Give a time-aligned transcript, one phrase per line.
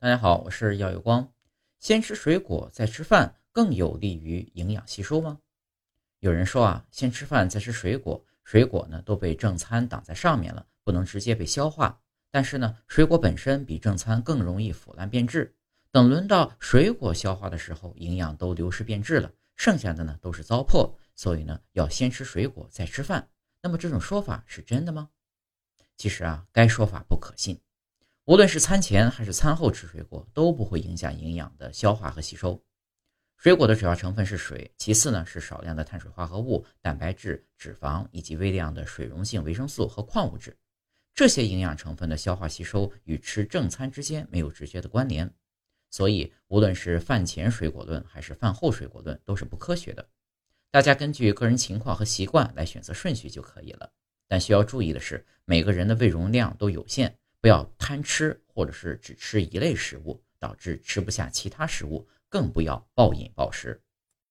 [0.00, 1.28] 大家好，我是耀有光。
[1.80, 5.40] 先吃水果再吃饭更有利于营养吸收吗？
[6.20, 12.00] 有人说啊，先吃饭再吃水果，水果呢都被正餐挡在上面了，不能直接被消化。
[12.30, 15.52] 但是呢，水果本身比正餐更容易腐烂变质。
[15.90, 20.94] 等轮到水果消化的时候，营养都流失变质了，剩下的呢都是糟粕。
[21.16, 23.28] 所以呢，要先吃水果再吃饭。
[23.60, 25.10] 那么这种说法是真的吗？
[25.96, 27.60] 其实啊，该说法不可信。
[28.28, 32.62] 无论是餐前还是餐后吃水果，都不会影响营养的消化和吸收。
[33.38, 40.54] 水果的主要成分是水，其次呢是少量的碳水化合物、蛋白质、脂肪以及微量的水溶性维生素和矿物质。
[41.14, 45.32] 这些营养成分的消化吸收与吃正餐之间没有直接的关联，
[45.88, 50.06] 所以无论是饭前水果论还是饭后水果论都是不科学的。
[50.70, 53.90] 大家根据个人情况和习惯来选择顺序就可以了。
[54.28, 57.18] 但需要注意的是，每个人的胃容量都有限。
[57.40, 63.80] 不要贪吃，或者是只吃一类食物，导致吃不下其他食物，更不要暴饮暴食。